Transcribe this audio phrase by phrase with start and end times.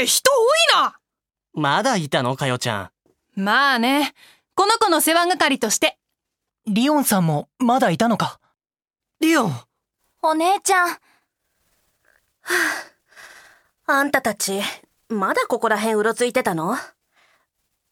[0.00, 0.98] って人多いな
[1.52, 2.90] まだいたのかよちゃ
[3.36, 3.42] ん。
[3.42, 4.14] まあね。
[4.54, 5.98] この子の世話係として。
[6.66, 8.38] リオンさんもまだいたのか？
[9.20, 9.52] リオン。
[10.22, 10.88] お姉ちゃん。
[10.88, 10.96] は
[13.86, 14.60] あ、あんたたち、
[15.08, 16.76] まだここら辺うろついてたの？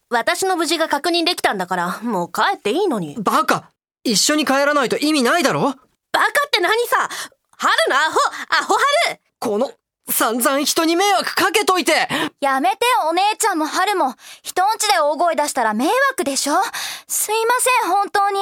[0.09, 3.15] 私の無事が確認できたんだから、もう帰っていいのに。
[3.19, 3.71] バカ
[4.03, 5.61] 一緒に帰らないと意味ないだろ？
[5.61, 7.09] バカって何さ？
[7.57, 8.17] 春のアホ
[8.61, 8.75] アホ
[9.07, 9.71] 春この、
[10.11, 12.07] 散々人に迷惑かけといて
[12.41, 16.53] やめてお姉ちゃんも春も、人んちで大声出したら迷惑でしょ？
[17.07, 18.39] すいません、本当に。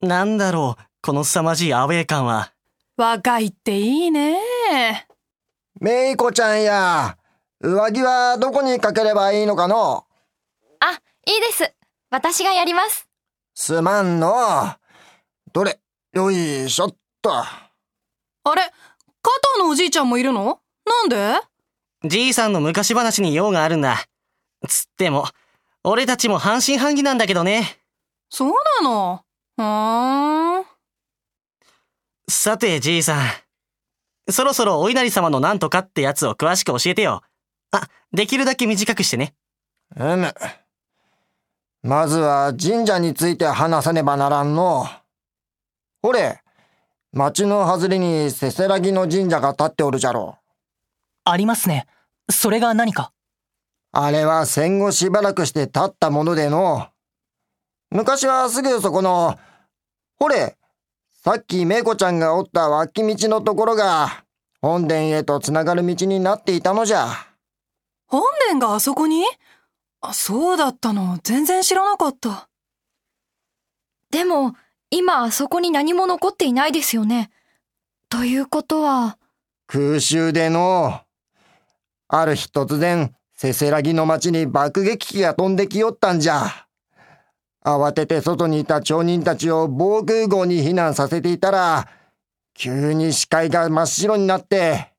[0.00, 2.52] なんだろう、この凄まじいアウェー感は。
[2.96, 4.38] 若いっていいね
[5.80, 7.18] メイコちゃんや、
[7.60, 10.06] 上着はどこにかければいいのかの？
[10.80, 10.92] あ、
[11.26, 11.74] いいです。
[12.10, 13.08] 私がやります。
[13.54, 14.74] すまんの。
[15.52, 15.80] どれ、
[16.12, 17.32] よいしょっと。
[17.34, 17.70] あ
[18.54, 18.62] れ
[19.22, 20.60] 加藤のおじいちゃんもいるの？
[20.86, 21.40] なんで？
[22.04, 24.04] じいさんの昔話に用があるんだ。
[24.68, 25.26] つっても、
[25.84, 27.78] 俺たちも半信半疑なんだけどね。
[28.30, 28.52] そう
[28.82, 29.24] なの？
[29.56, 30.64] ふーん。
[32.28, 34.32] さて、じいさん。
[34.32, 37.22] そろそろお稲荷様のなんとかってやつを詳しく教えてよ。
[37.70, 39.34] あ、できるだけ短くしてね。
[39.96, 40.34] うむ。
[41.82, 44.86] まずは神社について話さねばならんの。
[46.02, 46.40] ほれ、
[47.12, 50.45] 町の外れにせせらぎの神社が建っておるじゃろう。
[51.28, 51.86] ありますね。
[52.30, 53.12] それが何か？
[53.92, 56.88] あれは戦後しばらくして建ったものでの。
[57.90, 59.38] 昔はすぐそこの、
[60.18, 60.56] ほれ、
[61.24, 64.24] さっきめいこちゃんがおった脇道のところが、
[64.60, 67.08] 本殿へとつながる道になっていたのじゃ。
[68.06, 69.24] 本殿があそこに？
[70.00, 71.18] あ、そうだったの。
[71.22, 72.48] 全然知らなかった。
[74.10, 74.54] でも、
[74.90, 77.30] 今あそこに何も残っていないですよね。
[78.08, 79.18] ということは。
[79.66, 81.00] 空襲での、
[82.08, 86.66] ある日突然、せせらぎの町に爆撃機が飛んできよったんじゃ。
[87.64, 91.88] 慌てて外にいた町人たちを防空壕に避難させていたら、
[92.54, 94.92] 急に視界が真っ白になって、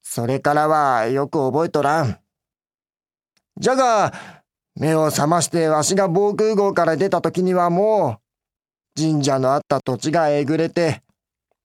[0.00, 2.18] それからはよく覚えとらん。
[3.58, 4.12] じゃが、
[4.76, 8.20] 目を覚ましてわしが防空壕から出た時にはも
[8.96, 11.02] う、神社のあった土地がえぐれて、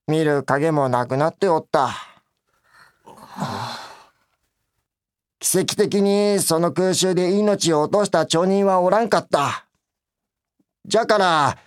[0.08, 1.90] 見る影もなくなっておった。
[5.38, 9.66] 奇跡的にその空襲で命を落とした町人はおらんかった。
[10.86, 11.58] じゃから、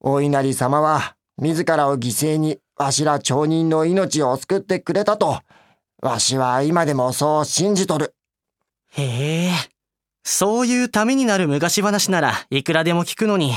[0.00, 5.40] お稲荷様は自らを犠牲にわしら町人の命を救ってくれたと、
[6.02, 8.14] わしは今でもそう信じとる。
[8.94, 9.50] へえ、
[10.24, 13.52] そういうためになる昔話ならいくらでも聞くのに。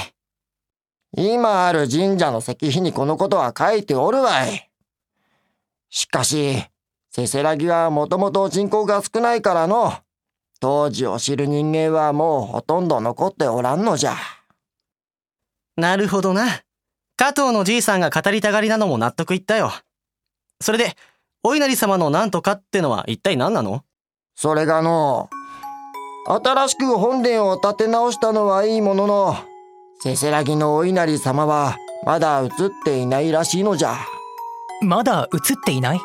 [1.17, 4.69] 今ある神社の石碑にこのことは書いておるわい。
[5.89, 6.65] しかし、
[7.15, 9.93] せせらぎはもともと人口が少ないからの、
[10.59, 14.17] 当時を知る人間はもうほとんど残っておらんのじゃ。
[15.77, 16.45] なるほどな。
[17.15, 19.71] 加藤のじいさんが語りたがりなのも納得いったよ。
[20.59, 20.97] それで、
[21.41, 23.85] お稲荷様のなんとかってのは一体何なの？
[24.35, 25.29] それがの、
[26.27, 29.37] 新しく本殿を建て直したのはいいものの、
[30.01, 32.49] せせらぎのお稲荷様はまだ映っ
[32.83, 33.95] ていないらしいのじゃ。
[34.81, 35.99] まだ映っていない？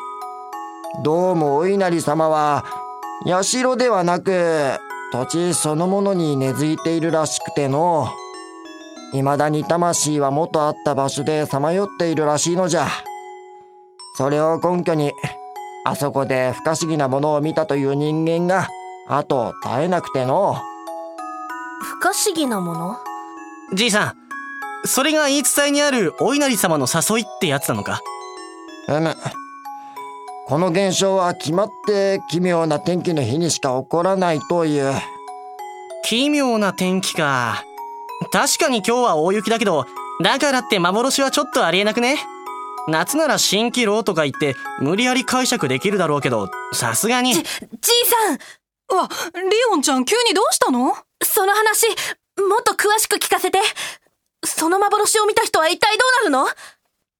[0.99, 2.65] どうもお稲荷様は、
[3.25, 4.77] 社ではなく、
[5.13, 8.09] 土地そのものに根付いているらしくての、
[9.13, 12.87] 未だに魂は元あった場所でさまよっているらしいのじゃ。
[14.17, 15.13] それを根拠に、
[15.85, 18.67] あそこで不可思議なものを見たという人間が、
[19.07, 20.55] 後を絶えなくての。
[21.81, 22.97] 不可思議なもの？
[23.73, 24.07] じいさ
[24.83, 28.01] ん、それが言い伝えにあるお稲荷様の誘いってやつなのか？
[28.89, 29.15] うむ。
[30.51, 34.91] この現象は決まって奇妙な天気の日にしか起こらないという。
[36.03, 37.63] 奇妙な天気か。
[38.33, 39.85] 確かに今日は大雪だけど、
[40.21, 42.17] だからって幻はちょっとありえなくね
[42.89, 47.33] 夏なら蜃気楼とか言って無理やり解釈できるだろうけど、さすがに。
[47.33, 48.33] じ、じいさ
[48.93, 50.93] んわ、リオンちゃん急にどうしたの？
[51.23, 51.93] その話、も
[52.59, 53.59] っと詳しく聞かせて。
[54.43, 56.47] その幻を見た人は一体どうなるの？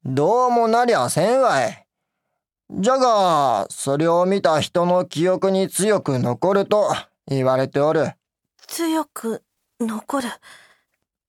[0.03, 1.77] どうもなりゃせんわい。
[2.73, 6.93] じゃが、それを見た人の記憶に強く残ると
[7.27, 8.13] 言われておる。
[8.67, 9.43] 強く
[9.79, 10.29] 残る。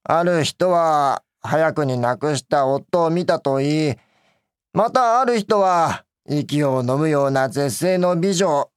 [0.04, 3.96] ある人は、早くに亡くした夫を見たと言い、
[4.72, 8.70] またある人は、息を飲むような絶世の美女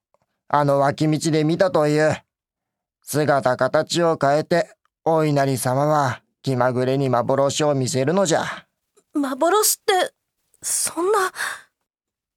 [0.48, 2.18] あの脇道で見たという。
[3.04, 8.44] 姿形を変えて、お稲荷様は気まぐれに幻を見せるのじゃ。
[9.14, 10.14] 幻って、
[10.64, 11.32] そんな。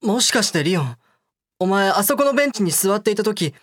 [0.02, 0.96] もしかしてリオン、
[1.58, 3.54] お前あそこのベンチに座っていた時、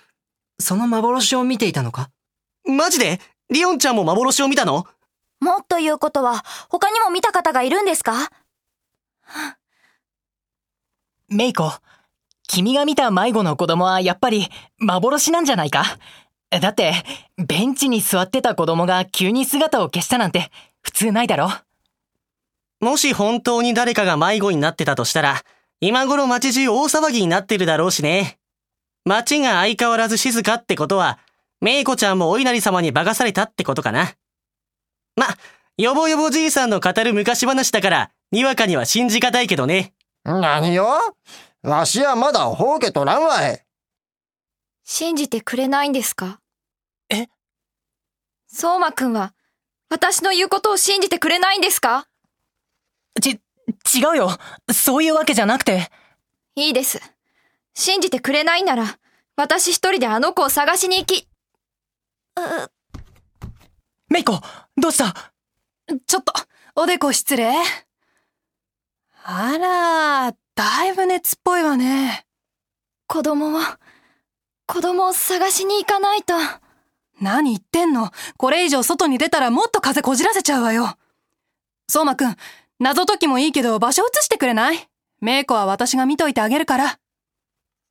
[0.59, 2.09] その幻を見ていたのか？
[2.65, 3.19] マジで？
[3.49, 4.85] リオンちゃんも幻を見たの？
[5.39, 8.31] もっと言うことは、他にも見た方がいるんですか？
[11.29, 11.71] メイコ、
[12.47, 14.47] 君が見た迷子の子供はやっぱり
[14.77, 15.83] 幻なんじゃないか？
[16.49, 16.93] だって、
[17.37, 20.51] ベンチに座ってた子供が急に姿を消したなんて
[20.81, 21.49] 普通ないだろ？
[22.81, 25.41] もし本当に誰かが迷子になってたとしたら、
[25.81, 28.39] 今頃街中大騒ぎになってるだろうしね。
[29.03, 31.19] 街が相変わらず静かってことは、
[31.61, 34.13] メイコちゃんもお稲荷様に化かされたってことかな。
[35.15, 35.27] ま、
[35.77, 39.93] よぼよぼじいさんの語る昔話だから、にわかには信じがたいけどね。
[40.23, 40.87] 何よ
[41.61, 43.63] わしはまだほうけとらんわい。
[44.83, 46.39] 信じてくれないんですか？
[47.09, 47.27] え？
[48.47, 49.33] 相馬くんは、
[49.89, 52.07] 私の言うことを信じてくれないんですか？
[53.21, 54.37] ち、違うよ。
[54.71, 55.89] そういうわけじゃなくて。
[56.55, 57.01] いいです。
[57.73, 58.99] 信じてくれないなら、
[59.35, 61.27] 私一人であの子を探しに行き、
[64.09, 64.39] メイコ、
[64.77, 65.33] どうした？
[66.07, 66.33] ちょっと、
[66.75, 67.53] おでこ失礼。
[69.23, 72.25] あら、だいぶ熱っぽいわね。
[73.07, 73.61] 子供を、
[74.67, 76.33] 子供を探しに行かないと。
[77.19, 78.11] 何言ってんの？
[78.37, 80.97] これ以上外に出たらもっと風こじらせちゃうわよ。
[81.89, 82.35] 相馬くん、
[82.79, 84.89] 謎解きもいいけど場所移してくれない？
[85.21, 86.99] メイコは私が見といてあげるから。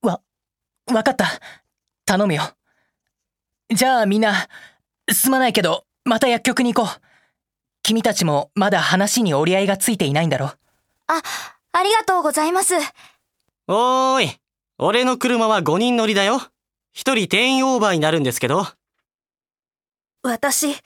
[0.02, 0.20] わ、
[0.92, 1.26] わかった。
[2.04, 2.42] 頼むよ。
[3.74, 4.46] じゃあみんな、
[5.10, 7.00] すまないけど、また薬局に行こう。
[7.82, 10.52] 君たちもまだ話に折り合いがついていないんだろ
[11.06, 11.22] あ、
[11.72, 12.74] ありがとうございます。
[13.66, 14.40] おーい。
[14.78, 16.40] 俺の車は5人乗りだよ。
[16.92, 18.66] 一人定員オーバーになるんですけど。
[20.22, 20.76] 私、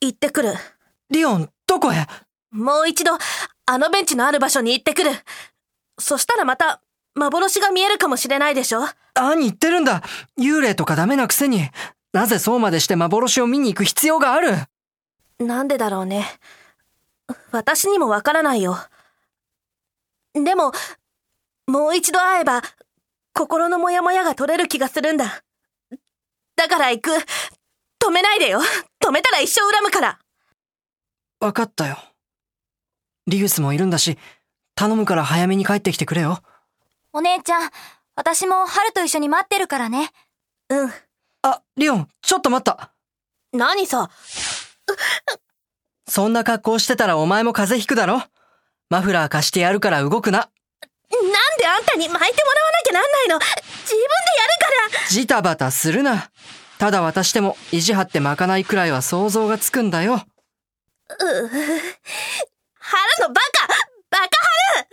[0.00, 0.54] 行ってくる。
[1.10, 2.06] リオン、どこへ？
[2.52, 3.18] もう一度、
[3.66, 5.10] あのベンチのある場所に行ってくる。
[5.98, 6.80] そしたらまた、
[7.14, 8.82] 幻が見えるかもしれないでしょ？
[9.14, 10.02] 何言ってるんだ
[10.38, 11.68] 幽霊とかダメなくせに。
[12.12, 14.54] なぜそうまでして幻を見に行く必要がある？
[15.38, 16.26] なんでだろうね。
[17.50, 18.76] 私にもわからないよ。
[20.34, 20.72] でも、
[21.66, 22.62] もう一度会えば、
[23.34, 25.42] 心のモヤモヤが取れる気がするんだ。
[26.56, 27.10] だから行く。
[27.98, 28.60] 止めないでよ。
[29.02, 30.18] 止めたら一生恨むから。
[31.40, 31.98] わかったよ。
[33.26, 34.18] リウスもいるんだし、
[34.74, 36.42] 頼むから早めに帰ってきてくれよ。
[37.12, 37.70] お姉ちゃん、
[38.16, 40.10] 私も春と一緒に待ってるからね。
[40.68, 40.92] うん。
[41.42, 42.92] あ、リオン、ちょっと待った。
[43.52, 44.10] 何さ？
[46.08, 48.22] そんな格好してたらお前も風邪ひくだろ？
[48.90, 50.38] マフラー貸してやるから動くな。
[50.38, 50.48] なん
[51.58, 53.38] であんたに巻いてもらわなきゃなんないの？
[53.38, 54.44] 自分でや
[54.90, 56.30] るからジタバタするな。
[56.78, 60.14] ただ渡しても意地張って巻かないくらいは想像がつくんだよ。
[60.14, 61.50] うう
[62.84, 63.68] 春のバカ
[64.10, 64.24] バカ
[64.76, 64.88] 春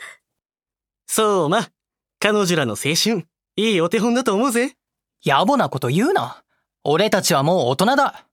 [1.07, 1.69] そうま。
[2.19, 3.25] 彼女らの青春、
[3.55, 4.75] いいお手本だと思うぜ。
[5.25, 6.43] 野暮なこと言うな。
[6.83, 8.25] 俺たちはもう大人だ。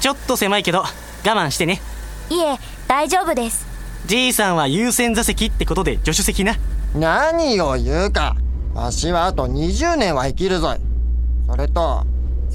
[0.00, 0.86] ちょっと狭いけど、我
[1.24, 1.80] 慢してね。
[2.28, 2.58] いえ、
[2.88, 3.64] 大丈夫です。
[4.06, 6.56] じいさんは優先座席ってことで助手席な。
[6.94, 8.34] 何を言うか。
[8.74, 10.78] わしはあと20年は生きるぞい。
[11.48, 12.04] それと、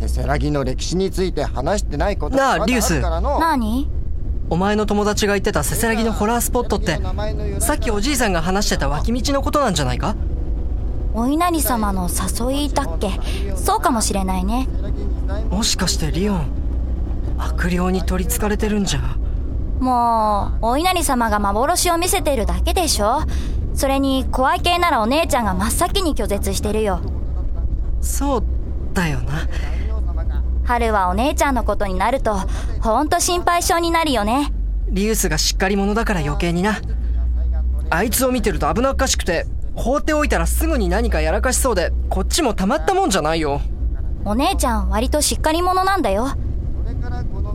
[0.02, 3.88] せせらぎの歴史について話してないことなあリウス何？
[4.50, 7.00] お前の友達が言ってたせせらぎのホラースポットって、
[7.62, 10.16] さっきおじいさんが話してた脇道のことなんじゃないか？
[11.14, 13.12] お稲荷様の誘いだっけ？
[13.56, 14.68] そうかもしれないね。
[15.52, 16.48] もしかしてリオン、
[17.38, 19.02] 悪霊に取り憑かれてるんじゃ？
[19.80, 23.22] もう、お稲荷様が幻を見せているだけでしょ
[23.76, 27.00] それに、怖い系ならお姉ちゃんが真っ先に拒絶してるよ。
[28.02, 28.44] そう
[28.94, 29.48] だよな。
[30.66, 32.38] 春はお姉ちゃんのことになると、
[32.82, 34.52] ほんと心配性になるよね。
[34.90, 36.80] リウスがしっかり者だから余計にな。
[37.90, 43.62] あいつを見てると危なっかしくて、放っておいたらすぐに何かやらかしそうで、こっちもたまったもんじゃないよ。
[44.24, 46.28] お姉ちゃん割としっかり者なんだよ。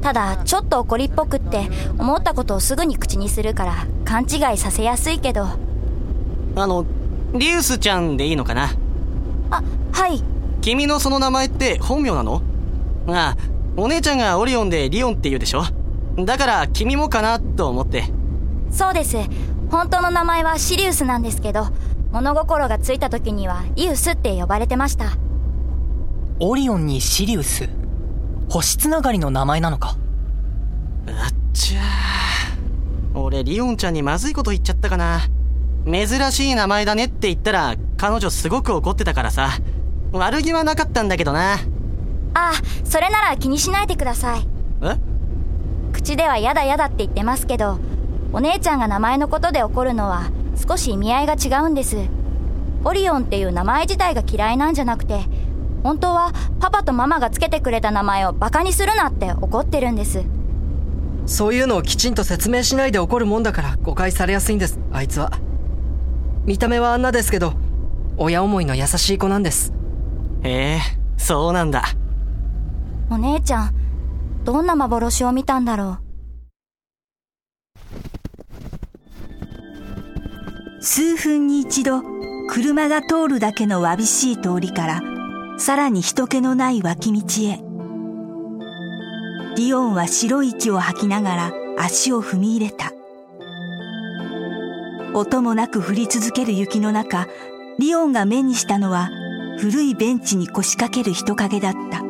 [0.02, 5.46] ただ、ちょっと怒りっぽくって、思ったことをすぐに口にするから、勘違いさせやすいけど。
[6.56, 6.84] あの、
[7.34, 8.70] リウスちゃんでいいのかな？
[9.50, 10.22] あ、はい。
[10.60, 12.42] 君のその名前って本名なの？
[13.08, 13.36] ああ、
[13.76, 15.62] お姉ちゃんがオリオンでリオンって言うでしょ？
[16.24, 18.04] だから君もかなと思って。
[18.70, 19.16] そうです。
[19.70, 21.68] 本当の名前はシリウスなんですけど、
[22.10, 25.16] 物心がついた時にはイウスって呼ばれてました。
[26.40, 27.68] オリオンにシリウス？
[28.48, 29.96] 星つながりの名前なのか？
[31.08, 33.18] あっちゃー。
[33.18, 35.20] 俺、リオンちゃんにまずいこと言っちゃったかな。
[35.86, 39.50] 珍しい名前だねって言ったら、彼女すごく怒ってたからさ。
[40.12, 41.58] 悪気はなかったんだけどな。
[42.38, 42.52] あ、
[42.84, 44.46] それなら気にしないでください。
[44.82, 44.96] え？
[45.92, 47.78] 口ではやだやだって言ってますけど、
[48.32, 51.96] お姉ちゃんが名前のことで怒るのは、少し意味合いが違うんです。
[52.84, 55.24] オリオンっていう名前自体が嫌いなんじゃなくて
[55.82, 60.22] 本当はパパとママがつけてくれた名前をバカにするなって怒ってるんです。
[61.26, 65.32] そういうのをきちんと説明しないで怒るもんだから誤解されやすいんですあいつは。
[66.44, 67.54] 見た目はあんなですけど
[68.16, 69.72] 親思いの優しい子なんです。
[70.44, 70.80] へえ
[71.16, 71.82] そうなんだ
[73.08, 73.74] お姉ちゃん
[74.44, 75.98] どんな幻を見たんだろ
[80.80, 80.82] う？
[80.82, 82.02] 数分に一度
[82.48, 85.02] 車が通るだけのわびしい通りから
[85.58, 87.60] さらに人気のない脇道へ。
[89.56, 92.92] リオンは白い息を吐きながら足を踏み入れた。
[95.14, 97.26] 音もなく降り続ける雪の中
[97.78, 99.08] リオンが目にしたのは
[99.58, 102.05] 古いベンチに腰掛ける人影だった。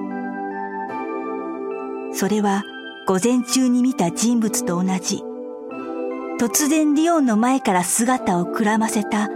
[2.18, 2.64] それは
[3.06, 5.22] 午前中に見た人物と同じ。
[6.40, 9.28] 突然リオンの前から姿をくらませた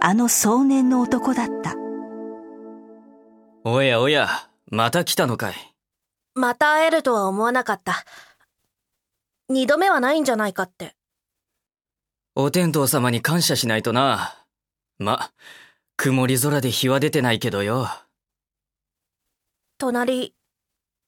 [0.00, 1.74] あの壮年の男だった。
[3.64, 4.28] おやおや
[4.70, 5.54] また来たのかい。
[6.34, 8.04] また会えるとは思わなかった。
[9.48, 10.94] 二度目はないんじゃないかって。
[12.36, 14.44] お天道様に感謝しないとな。
[14.98, 15.32] ま
[15.96, 17.88] 曇り空で日は出てないけどよ。
[19.76, 20.34] 隣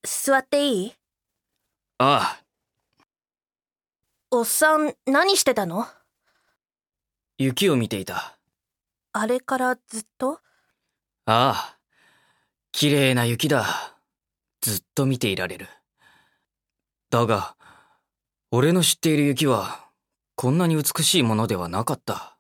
[0.03, 1.00] 座っていい？
[2.03, 2.45] ああ。
[4.31, 5.87] おっさん何してたの？
[7.37, 8.39] 雪を見ていた。
[9.13, 10.41] あれからずっと？
[11.27, 11.79] ああ。
[12.73, 13.67] 綺麗な雪だ。
[14.63, 15.69] ずっと見ていられる。
[17.11, 17.55] だが
[18.51, 19.85] 俺の知っている雪は
[20.37, 22.39] こんなに美しいものではなかった。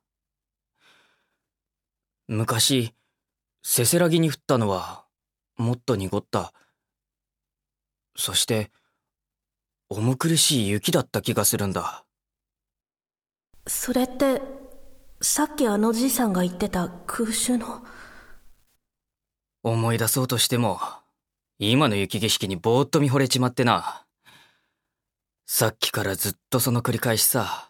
[2.28, 2.94] 昔
[3.62, 5.04] せせらぎに降ったのは
[5.58, 6.54] もっと濁った。
[8.16, 8.70] そして
[9.92, 12.04] 重苦しい雪だった気がするんだ。
[13.66, 14.40] それって
[15.20, 17.84] さっきあのじいさんが言ってた空襲の？
[19.64, 20.80] 思い出そうとしても
[21.58, 24.06] 今の雪景色にぼーっと見惚れちまってな。
[25.46, 27.68] さっきからずっとその繰り返しさ。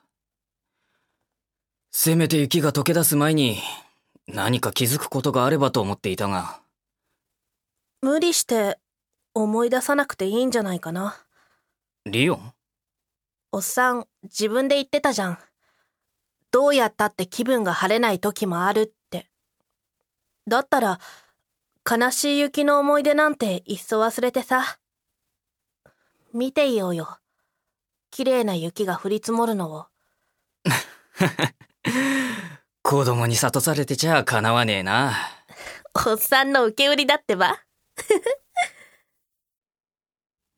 [1.90, 3.56] せめて雪が溶け出す前に
[4.28, 6.60] 何か気づくことがあればと思っていたが。
[8.02, 8.78] 無理して
[9.34, 11.16] 思い出さなくていいんじゃないかな
[12.06, 12.52] リオン？
[13.52, 15.38] おっさん自分で言ってたじゃん。
[16.50, 19.28] どうやったって気分が晴れない時もあるって。
[20.48, 20.98] だったら
[21.88, 24.78] 悲しい雪の思い出なんていっそ忘れてさ。
[26.32, 27.18] 見ていようよ。
[28.10, 29.86] 綺麗な雪が降り積もるのを。
[32.82, 35.12] 子供に諭されてちゃかなわねえな。
[36.06, 37.62] おっさんの受け売りだってば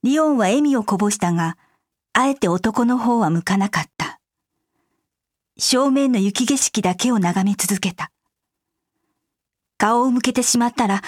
[0.03, 1.57] リオンは笑みをこぼしたが、
[2.13, 4.21] あえて男の方は向かなかった。
[5.57, 8.11] 正面の雪景色だけを眺め続けた。
[9.79, 11.03] 顔を向けてしまったら、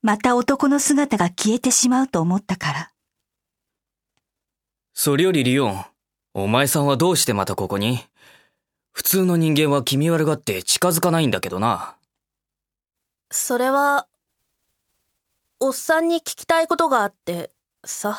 [0.00, 2.90] また男の姿が消えてしまうと思ったから。
[4.94, 5.84] それよりリオン、
[6.32, 7.98] お前さんはどうしてまたここに？
[8.92, 11.96] 普通の人間は気味悪がって近づかないんだけどな。
[13.30, 14.06] それは、
[15.60, 17.50] おっさんに聞きたいことがあって、
[17.84, 18.18] さ。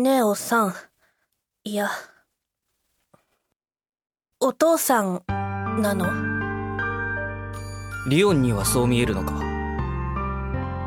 [0.00, 0.74] ねえおっさん。
[1.62, 1.90] いや。
[4.40, 6.06] お父さん、なの？
[8.08, 9.34] リオンにはそう見えるのか？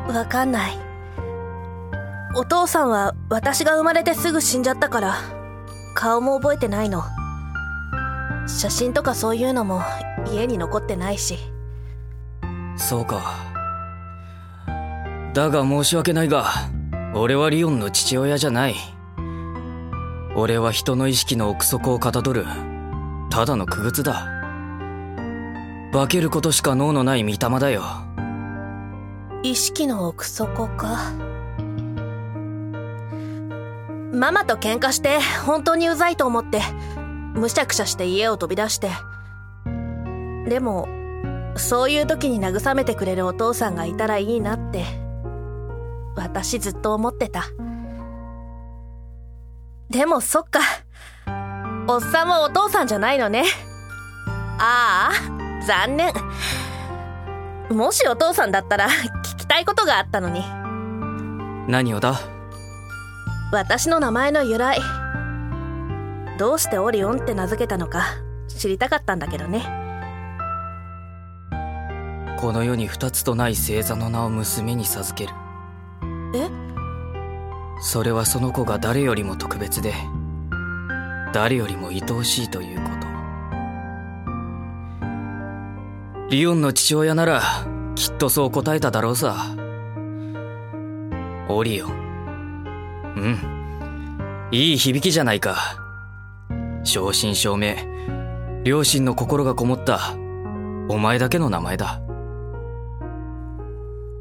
[0.08, 0.72] わかんない。
[2.34, 5.14] お父さんは私が生まれてすぐ死んじゃったから、
[5.94, 7.04] 顔も覚えてないの。
[8.48, 9.80] 写真とかそういうのも
[10.26, 11.38] 家に残ってないし。
[12.76, 13.22] そうか。
[15.32, 16.46] だが申し訳ないが、
[17.14, 18.74] 俺はリオンの父親じゃない。
[20.36, 22.44] 俺は人の意識の奥底をかたどる、
[23.30, 24.28] ただの傀儡だ。
[25.92, 27.84] 化けることしか脳のない御霊だよ。
[29.44, 31.12] 意識の奥底か。
[34.12, 36.62] ママと喧嘩して本当にうざいと思って、
[37.34, 38.90] むしゃくしゃして家を飛び出して。
[40.48, 40.88] でも、
[41.56, 44.84] そういう時に慰めてくれるお父さんがいたらいいなって、
[46.16, 47.44] 私ずっと思ってた。
[49.90, 50.60] でもそっか。
[51.86, 53.44] おっさんもお父さんじゃないのね。
[54.58, 56.12] ああ、残念。
[57.70, 60.42] もしお父さんだったら聞きたいことがあったのに。
[61.68, 62.18] 何をだ？
[63.52, 64.78] 私の名前の由来。
[66.38, 68.02] どうしてオリオンって名付けたのか
[68.48, 69.62] 知りたかったんだけどね。
[72.40, 75.32] この世に二つとない星座の名を娘に授ける。
[77.84, 79.92] それはその子が誰よりも特別で
[81.34, 82.84] 誰よりも愛おしいというこ
[86.22, 86.30] と。
[86.30, 87.42] リオンの父親なら
[87.94, 89.54] きっとそう答えただろうさ。
[91.50, 91.92] オリオン。
[93.16, 94.48] うん。
[94.50, 95.76] いい響きじゃないか。
[96.84, 98.62] 正真正銘。
[98.64, 100.00] 両親の心がこもった。
[100.88, 102.00] お前だけの名前だ。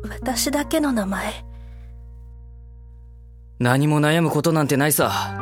[0.03, 1.52] 私だけの名前。
[3.63, 5.39] 何も悩むことなんてないさ。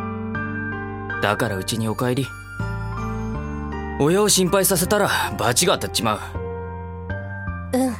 [1.24, 2.28] だからうちにお帰り。
[4.00, 5.10] 親を心配させたら
[5.40, 6.18] 罰が当たっちま
[7.74, 7.78] う。
[7.78, 7.96] うん。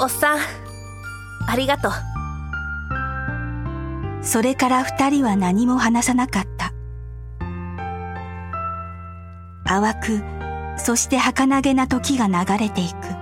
[0.00, 0.38] おっさん
[1.46, 1.92] ありがとう。
[4.20, 6.72] それから二人は何も話さなかった。
[9.64, 10.20] 淡く
[10.76, 13.21] そして儚げな時が流れていく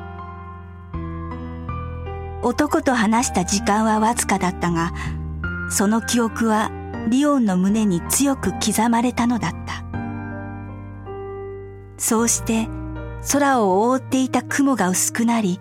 [2.43, 4.93] 男と話した時間はわずかだったが
[5.71, 6.71] その記憶は
[7.09, 9.85] リオンの胸に強く刻まれたのだった。
[11.99, 12.69] そうして
[13.33, 15.61] 空を覆っていた雲が薄くなり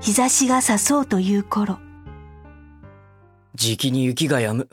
[0.00, 1.78] 日差しが差そうという頃。
[3.54, 4.68] じきに雪が止む。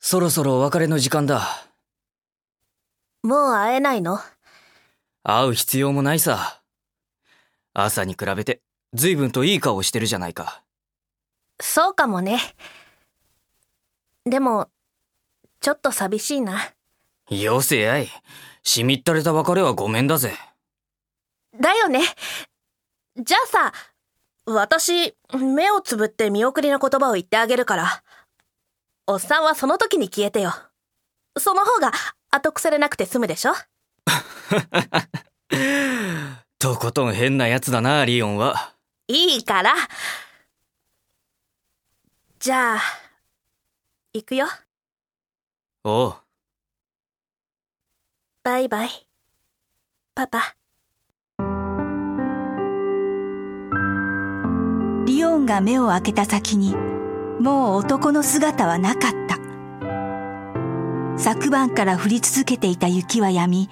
[0.00, 1.66] そろそろお別れの時間だ。
[3.22, 4.18] もう会えないの？
[5.22, 6.62] 会う必要もないさ。
[7.74, 8.62] 朝に比べて
[8.94, 10.62] 随分といい顔してるじゃないか。
[11.60, 12.38] そうかもね。
[14.26, 14.68] でも
[15.60, 16.60] ちょっと寂しいな。
[17.30, 18.08] よせやい。
[18.62, 20.34] しみったれた別れはごめんだぜ。
[21.58, 22.00] だよね。
[23.16, 23.72] じゃあさ
[24.44, 28.02] 私目をつぶって見送りの言葉を言ってあげるから。
[29.06, 30.52] おっさんはその時に消えてよ。
[31.38, 31.92] その方が
[32.30, 33.52] 後腐れなくて済むでしょ？
[36.58, 38.71] とことん変なやつだなリオンは
[39.14, 39.74] いいから。
[42.38, 42.80] じゃあ
[44.14, 44.46] 行くよ。
[45.84, 46.14] おう。
[48.42, 48.88] バイバイ。
[50.14, 50.56] パパ。
[55.04, 56.74] リオンが目を開けた先に
[57.38, 59.36] もう男の姿はなかった。
[61.18, 63.68] 昨晩から降り続けていた雪は止み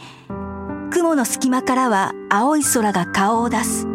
[0.93, 3.87] 雲の隙間からは青い空が顔を出す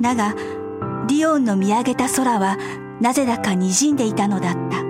[0.00, 0.34] だが
[1.08, 2.56] リオンの見上げた空は
[3.00, 4.85] なぜだか滲んでいたのだった。